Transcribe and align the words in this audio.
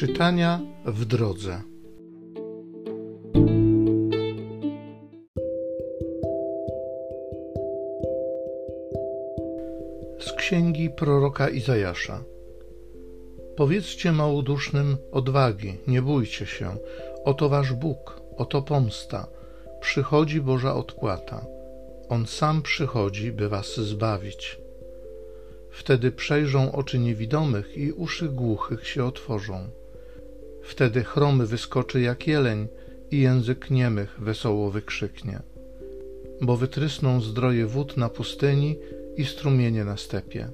Czytania 0.00 0.60
w 0.84 1.04
drodze. 1.04 1.62
Z 10.20 10.32
księgi 10.32 10.90
proroka 10.90 11.48
Izajasza. 11.48 12.24
Powiedzcie 13.56 14.12
małodusznym 14.12 14.96
odwagi, 15.12 15.78
nie 15.86 16.02
bójcie 16.02 16.46
się. 16.46 16.76
Oto 17.24 17.48
wasz 17.48 17.72
Bóg, 17.72 18.20
oto 18.36 18.62
pomsta. 18.62 19.26
Przychodzi 19.80 20.40
Boża 20.40 20.74
odpłata. 20.74 21.46
On 22.08 22.26
sam 22.26 22.62
przychodzi, 22.62 23.32
by 23.32 23.48
was 23.48 23.76
zbawić. 23.76 24.60
Wtedy 25.70 26.12
przejrzą 26.12 26.72
oczy 26.72 26.98
niewidomych 26.98 27.76
i 27.76 27.92
uszy 27.92 28.28
głuchych 28.28 28.88
się 28.88 29.04
otworzą. 29.04 29.79
Wtedy 30.62 31.04
chromy 31.04 31.46
wyskoczy 31.46 32.00
jak 32.00 32.26
jeleń 32.26 32.68
i 33.10 33.20
język 33.20 33.70
niemych 33.70 34.16
wesoło 34.20 34.70
wykrzyknie. 34.70 35.42
Bo 36.40 36.56
wytrysną 36.56 37.20
zdroje 37.20 37.66
wód 37.66 37.96
na 37.96 38.08
pustyni 38.08 38.78
i 39.16 39.24
strumienie 39.24 39.84
na 39.84 39.96
stepie. 39.96 40.48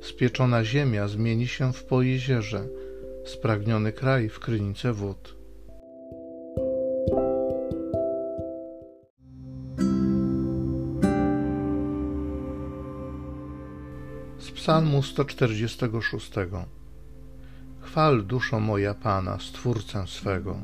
Spieczona 0.00 0.64
ziemia 0.64 1.08
zmieni 1.08 1.48
się 1.48 1.72
w 1.72 1.84
pojezierze, 1.84 2.68
spragniony 3.24 3.92
kraj 3.92 4.28
w 4.28 4.38
krynicę 4.38 4.92
wód. 4.92 5.36
Z 14.38 14.50
Psalmu 14.50 15.02
146 15.02 16.30
Chwal 17.92 18.22
duszo 18.22 18.60
moja 18.60 18.94
Pana, 18.94 19.38
Stwórcę 19.38 20.06
swego. 20.06 20.56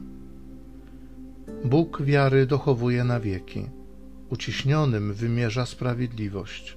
Bóg 1.64 2.02
wiary 2.02 2.46
dochowuje 2.46 3.04
na 3.04 3.20
wieki, 3.20 3.68
uciśnionym 4.30 5.14
wymierza 5.14 5.66
sprawiedliwość, 5.66 6.76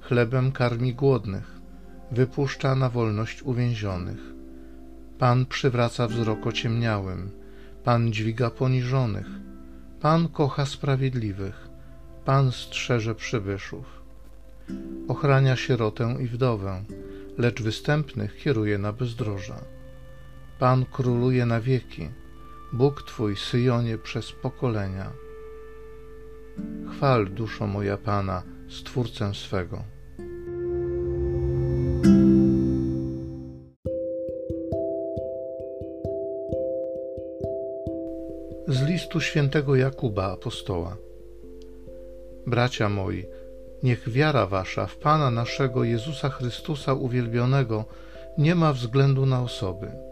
chlebem 0.00 0.52
karmi 0.52 0.94
głodnych, 0.94 1.60
wypuszcza 2.12 2.74
na 2.74 2.90
wolność 2.90 3.42
uwięzionych. 3.42 4.18
Pan 5.18 5.46
przywraca 5.46 6.08
wzrok 6.08 6.46
ociemniałym, 6.46 7.30
Pan 7.84 8.12
dźwiga 8.12 8.50
poniżonych, 8.50 9.28
Pan 10.00 10.28
kocha 10.28 10.66
sprawiedliwych, 10.66 11.68
Pan 12.24 12.52
strzeże 12.52 13.14
przybyszów. 13.14 14.02
Ochrania 15.08 15.56
sierotę 15.56 16.16
i 16.20 16.26
wdowę, 16.26 16.82
lecz 17.38 17.62
występnych 17.62 18.36
kieruje 18.36 18.78
na 18.78 18.92
bezdroża. 18.92 19.77
Pan 20.58 20.84
króluje 20.84 21.46
na 21.46 21.60
wieki, 21.60 22.10
Bóg 22.72 23.02
Twój, 23.02 23.36
Syjonie, 23.36 23.98
przez 23.98 24.32
pokolenia. 24.32 25.12
Chwal, 26.90 27.26
duszo 27.26 27.66
moja 27.66 27.96
Pana, 27.96 28.42
Stwórcę 28.68 29.34
swego. 29.34 29.82
Z 38.68 38.82
listu 38.82 39.20
świętego 39.20 39.76
Jakuba 39.76 40.32
apostoła. 40.32 40.96
Bracia 42.46 42.88
moi, 42.88 43.24
niech 43.82 44.08
wiara 44.08 44.46
wasza 44.46 44.86
w 44.86 44.96
Pana 44.96 45.30
naszego 45.30 45.84
Jezusa 45.84 46.28
Chrystusa 46.28 46.94
uwielbionego 46.94 47.84
nie 48.38 48.54
ma 48.54 48.72
względu 48.72 49.26
na 49.26 49.42
osoby 49.42 50.07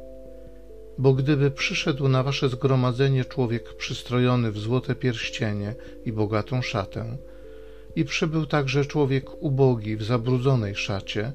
bo 0.99 1.13
gdyby 1.13 1.51
przyszedł 1.51 2.09
na 2.09 2.23
wasze 2.23 2.49
zgromadzenie 2.49 3.25
człowiek 3.25 3.75
przystrojony 3.75 4.53
w 4.53 4.59
złote 4.59 4.95
pierścienie 4.95 5.75
i 6.05 6.13
bogatą 6.13 6.63
szatę, 6.63 7.17
i 7.97 8.05
przybył 8.05 8.47
także 8.47 8.85
człowiek 8.85 9.43
ubogi 9.43 9.97
w 9.97 10.03
zabrudzonej 10.03 10.75
szacie, 10.75 11.33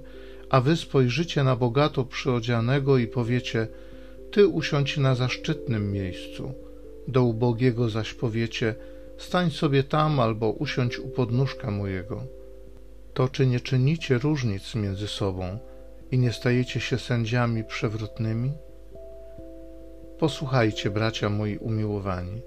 a 0.50 0.62
wy 0.62 0.78
spojrzycie 0.78 1.44
na 1.44 1.56
bogato 1.56 2.06
przyodzianego 2.06 2.98
i 2.98 3.08
powiecie: 3.08 3.68
Ty 4.32 4.48
usiądź 4.48 4.98
na 4.98 5.16
zaszczytnym 5.16 5.92
miejscu, 5.92 6.54
do 7.08 7.24
ubogiego 7.24 7.90
zaś 7.90 8.14
powiecie: 8.14 8.76
Stań 9.18 9.52
sobie 9.52 9.84
tam 9.84 10.20
albo 10.20 10.52
usiądź 10.52 11.00
u 11.00 11.08
podnóżka 11.10 11.72
mojego. 11.72 12.24
To 13.14 13.30
czy 13.30 13.48
nie 13.48 13.60
czynicie 13.60 14.18
różnic 14.18 14.76
między 14.76 15.08
sobą 15.08 15.60
i 16.12 16.18
nie 16.18 16.34
stajecie 16.34 16.80
się 16.80 16.98
sędziami 16.98 17.64
przewrotnymi? 17.64 18.52
Posłuchajcie, 20.22 20.90
bracia 20.90 21.30
moi 21.30 21.58
umiłowani. 21.58 22.42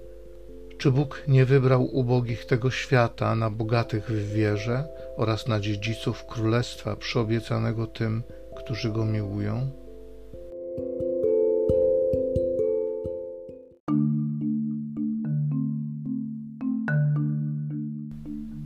Czy 0.77 0.91
Bóg 0.91 1.23
nie 1.27 1.45
wybrał 1.45 1.95
ubogich 1.95 2.45
tego 2.45 2.71
świata 2.71 3.35
na 3.35 3.49
bogatych 3.49 4.11
w 4.11 4.33
wierze 4.33 4.87
oraz 5.17 5.47
na 5.47 5.59
dziedziców 5.59 6.25
królestwa 6.25 6.95
przyobiecanego 6.95 7.87
tym, 7.87 8.23
którzy 8.57 8.91
go 8.91 9.05
miłują? 9.05 9.71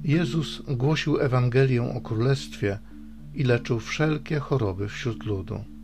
Jezus 0.03 0.61
głosił 0.67 1.19
Ewangelię 1.19 1.83
o 1.83 2.01
królestwie 2.01 2.79
i 3.33 3.43
leczył 3.43 3.79
wszelkie 3.79 4.39
choroby 4.39 4.87
wśród 4.87 5.25
ludu. 5.25 5.78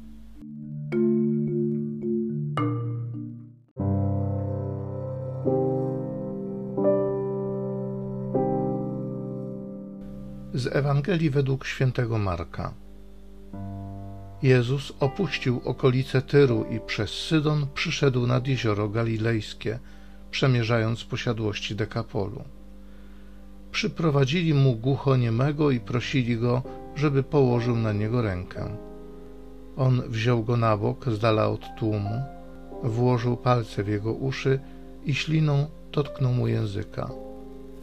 Z 10.56 10.76
Ewangelii 10.76 11.30
według 11.30 11.66
świętego 11.66 12.18
Marka. 12.18 12.74
Jezus 14.44 14.94
opuścił 15.00 15.62
okolice 15.66 16.22
Tyru 16.22 16.66
i 16.72 16.80
przez 16.80 17.10
Sydon 17.10 17.68
przyszedł 17.74 18.28
nad 18.28 18.48
jezioro 18.48 18.90
galilejskie, 18.90 19.80
przemierzając 20.32 21.04
posiadłości 21.04 21.76
Dekapolu. 21.76 22.44
Przyprowadzili 23.72 24.54
mu 24.54 24.76
głuchoniemego 24.76 25.72
i 25.72 25.80
prosili 25.80 26.38
go, 26.38 26.62
żeby 26.96 27.24
położył 27.24 27.76
na 27.76 27.94
niego 27.94 28.22
rękę. 28.22 28.78
On 29.78 30.02
wziął 30.08 30.44
go 30.44 30.58
na 30.58 30.78
bok, 30.78 31.06
z 31.10 31.20
dala 31.20 31.48
od 31.48 31.76
tłumu, 31.78 32.24
włożył 32.84 33.38
palce 33.38 33.84
w 33.84 33.88
jego 33.88 34.14
uszy 34.14 34.60
i 35.06 35.14
śliną 35.16 35.68
dotknął 35.92 36.34
mu 36.34 36.48
języka, 36.48 37.10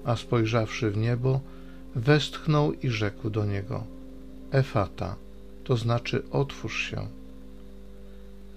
a 0.05 0.17
spojrzawszy 0.17 0.91
w 0.91 0.97
niebo, 0.97 1.41
westchnął 1.95 2.73
i 2.73 2.91
rzekł 2.91 3.31
do 3.31 3.45
niego: 3.45 3.85
Efata, 4.51 5.17
to 5.65 5.77
znaczy 5.77 6.23
otwórz 6.31 6.91
się. 6.91 7.07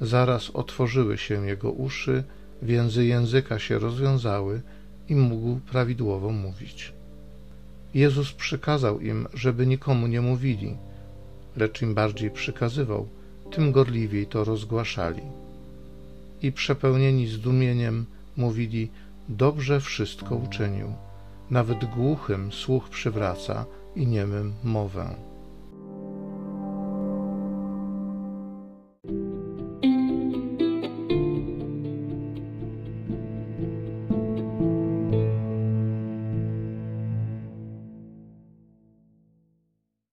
Zaraz 0.01 0.50
otworzyły 0.50 1.18
się 1.18 1.47
jego 1.47 1.72
uszy, 1.72 2.23
więzy 2.62 3.06
języka 3.06 3.59
się 3.59 3.79
rozwiązały 3.79 4.62
i 5.09 5.16
mógł 5.16 5.59
prawidłowo 5.59 6.31
mówić. 6.31 6.94
Jezus 7.94 8.34
przykazał 8.34 9.00
im, 9.00 9.28
żeby 9.34 9.67
nikomu 9.67 10.07
nie 10.07 10.22
mówili, 10.22 10.78
lecz 11.57 11.81
im 11.81 11.94
bardziej 11.94 12.31
przykazywał, 12.31 13.07
tym 13.52 13.72
gorliwiej 13.72 14.28
to 14.28 14.44
rozgłaszali. 14.44 15.22
I 16.41 16.52
przepełnieni 16.52 17.28
zdumieniem 17.28 18.06
mówili: 18.38 18.90
Dobrze 19.29 19.81
wszystko 19.81 20.35
uczynił. 20.35 20.94
Nawet 21.50 21.86
głuchym 21.86 22.52
słuch 22.52 22.90
przywraca 22.90 23.66
i 23.96 24.08
niemym 24.08 24.54
mowę. 24.64 25.16